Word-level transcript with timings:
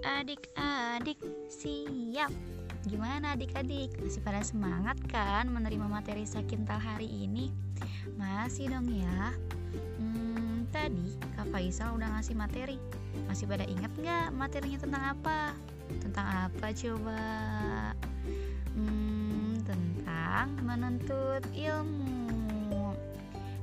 adik-adik 0.00 1.20
siap 1.52 2.32
Gimana 2.88 3.36
adik-adik? 3.36 3.92
Masih 4.00 4.24
pada 4.24 4.40
semangat 4.40 4.96
kan 5.12 5.44
menerima 5.52 5.84
materi 5.84 6.24
Sakintal 6.24 6.80
hari 6.80 7.04
ini? 7.04 7.52
Masih 8.16 8.72
dong 8.72 8.88
ya 8.88 9.36
hmm, 10.00 10.72
Tadi 10.72 11.20
Kak 11.36 11.52
Faisal 11.52 12.00
udah 12.00 12.08
ngasih 12.16 12.32
materi 12.32 12.80
Masih 13.28 13.44
pada 13.44 13.68
ingat 13.68 13.92
nggak 14.00 14.32
materinya 14.32 14.78
tentang 14.80 15.04
apa? 15.12 15.52
Tentang 16.00 16.26
apa 16.48 16.66
coba? 16.72 17.22
Hmm, 18.72 19.60
tentang 19.68 20.56
menuntut 20.64 21.44
ilmu 21.52 22.08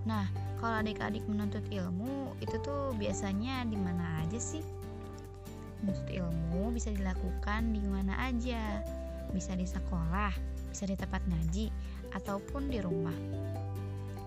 Nah, 0.06 0.30
kalau 0.66 0.82
adik-adik 0.82 1.22
menuntut 1.30 1.62
ilmu 1.70 2.34
itu 2.42 2.58
tuh 2.66 2.90
biasanya 2.98 3.70
di 3.70 3.78
mana 3.78 4.26
aja 4.26 4.42
sih? 4.42 4.66
Menuntut 5.86 6.10
ilmu 6.10 6.74
bisa 6.74 6.90
dilakukan 6.90 7.70
di 7.70 7.86
mana 7.86 8.18
aja. 8.18 8.82
Bisa 9.30 9.54
di 9.54 9.70
sekolah, 9.70 10.34
bisa 10.74 10.90
di 10.90 10.98
tempat 10.98 11.22
ngaji, 11.30 11.70
ataupun 12.18 12.74
di 12.74 12.82
rumah. 12.82 13.14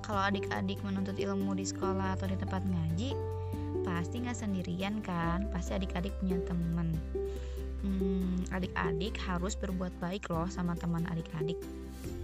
Kalau 0.06 0.30
adik-adik 0.30 0.78
menuntut 0.86 1.18
ilmu 1.18 1.58
di 1.58 1.66
sekolah 1.66 2.14
atau 2.14 2.30
di 2.30 2.38
tempat 2.38 2.62
ngaji, 2.62 3.18
pasti 3.82 4.22
nggak 4.22 4.38
sendirian 4.38 5.02
kan? 5.02 5.50
Pasti 5.50 5.74
adik-adik 5.74 6.14
punya 6.22 6.38
teman. 6.46 6.94
Hmm, 7.82 8.46
adik-adik 8.54 9.18
harus 9.26 9.58
berbuat 9.58 9.90
baik 9.98 10.30
loh 10.30 10.46
sama 10.46 10.78
teman 10.78 11.02
adik-adik. 11.10 11.58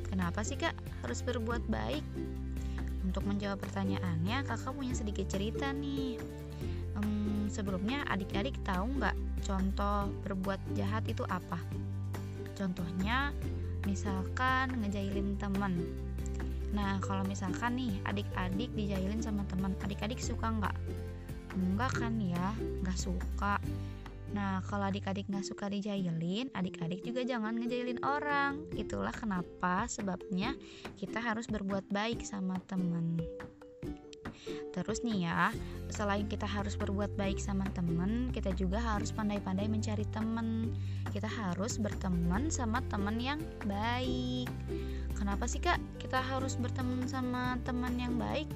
Kenapa 0.06 0.46
sih 0.46 0.54
kak 0.54 0.78
harus 1.02 1.18
berbuat 1.18 1.66
baik? 1.66 2.06
Untuk 3.14 3.30
menjawab 3.30 3.62
pertanyaannya, 3.62 4.42
kakak 4.42 4.74
punya 4.74 4.90
sedikit 4.90 5.30
cerita 5.30 5.70
nih 5.70 6.18
um, 6.98 7.46
sebelumnya 7.46 8.02
adik-adik 8.10 8.58
tahu 8.66 8.90
nggak 8.98 9.14
contoh 9.46 10.10
berbuat 10.26 10.58
jahat 10.74 11.06
itu 11.06 11.22
apa? 11.30 11.62
Contohnya 12.58 13.30
misalkan 13.86 14.82
ngejailin 14.82 15.38
teman. 15.38 15.78
Nah 16.74 16.98
kalau 17.06 17.22
misalkan 17.22 17.78
nih 17.78 17.94
adik-adik 18.02 18.74
dijailin 18.74 19.22
sama 19.22 19.46
teman, 19.46 19.78
adik-adik 19.86 20.18
suka 20.18 20.50
nggak? 20.50 20.74
Enggak 21.54 21.94
kan 21.94 22.18
ya, 22.18 22.50
nggak 22.82 22.98
suka. 22.98 23.62
Nah, 24.32 24.64
kalau 24.64 24.88
adik-adik 24.88 25.28
nggak 25.28 25.44
suka 25.44 25.68
dijailin, 25.68 26.48
adik-adik 26.56 27.04
juga 27.04 27.26
jangan 27.26 27.58
ngejailin 27.60 28.00
orang. 28.00 28.64
Itulah 28.72 29.12
kenapa 29.12 29.84
sebabnya 29.90 30.56
kita 30.96 31.20
harus 31.20 31.44
berbuat 31.50 31.90
baik 31.92 32.24
sama 32.24 32.56
teman. 32.64 33.20
Terus 34.74 35.06
nih 35.06 35.30
ya, 35.30 35.54
selain 35.86 36.26
kita 36.26 36.50
harus 36.50 36.74
berbuat 36.74 37.14
baik 37.14 37.38
sama 37.38 37.62
temen, 37.78 38.34
kita 38.34 38.50
juga 38.58 38.82
harus 38.82 39.14
pandai-pandai 39.14 39.70
mencari 39.70 40.02
temen. 40.10 40.74
Kita 41.14 41.30
harus 41.30 41.78
berteman 41.78 42.50
sama 42.50 42.82
teman 42.90 43.22
yang 43.22 43.38
baik. 43.62 44.50
Kenapa 45.14 45.46
sih 45.46 45.62
kak 45.62 45.78
kita 46.02 46.18
harus 46.18 46.58
berteman 46.58 47.06
sama 47.06 47.54
teman 47.62 47.94
yang 48.02 48.18
baik? 48.18 48.50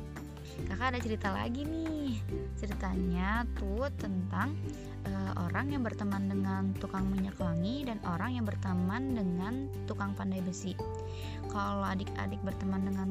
Kakak 0.66 0.96
ada 0.96 0.98
cerita 0.98 1.28
lagi 1.30 1.62
nih. 1.62 2.18
Ceritanya 2.58 3.46
tuh 3.54 3.86
tentang 3.94 4.58
uh, 5.08 5.32
orang 5.48 5.72
yang 5.72 5.82
berteman 5.82 6.28
dengan 6.28 6.76
tukang 6.76 7.08
minyak 7.08 7.34
wangi 7.40 7.88
dan 7.88 7.96
orang 8.04 8.36
yang 8.36 8.44
berteman 8.44 9.16
dengan 9.16 9.66
tukang 9.88 10.12
pandai 10.12 10.44
besi. 10.44 10.76
Kalau 11.48 11.84
adik-adik 11.84 12.40
berteman 12.44 12.84
dengan 12.84 13.08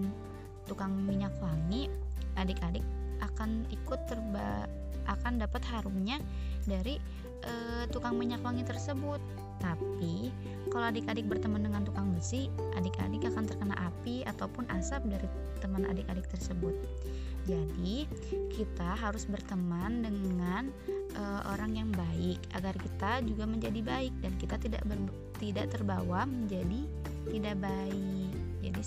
tukang 0.69 0.93
minyak 0.93 1.33
wangi, 1.41 1.89
adik-adik 2.37 2.85
akan 3.17 3.65
ikut 3.73 3.99
terba 4.05 4.69
akan 5.07 5.39
dapat 5.39 5.63
harumnya 5.71 6.19
dari 6.67 6.99
e, 7.47 7.53
tukang 7.89 8.19
minyak 8.19 8.43
wangi 8.43 8.67
tersebut. 8.67 9.23
Tapi 9.57 10.29
kalau 10.69 10.91
adik-adik 10.91 11.25
berteman 11.25 11.65
dengan 11.65 11.81
tukang 11.87 12.11
besi, 12.13 12.51
adik-adik 12.77 13.25
akan 13.25 13.47
terkena 13.47 13.75
api 13.79 14.27
ataupun 14.27 14.67
asap 14.75 15.07
dari 15.09 15.27
teman 15.63 15.87
adik-adik 15.87 16.27
tersebut. 16.29 16.75
Jadi, 17.47 18.03
kita 18.51 18.99
harus 18.99 19.23
berteman 19.23 20.03
dengan 20.03 20.27
orang 21.67 21.83
yang 21.83 21.91
baik 21.91 22.39
agar 22.55 22.79
kita 22.79 23.11
juga 23.27 23.43
menjadi 23.43 23.83
baik 23.83 24.13
dan 24.23 24.31
kita 24.39 24.55
tidak 24.55 24.87
ber, 24.87 25.03
tidak 25.35 25.67
terbawa 25.67 26.23
menjadi 26.23 26.87
tidak 27.27 27.59
baik. 27.59 28.31
Jadi 28.63 28.81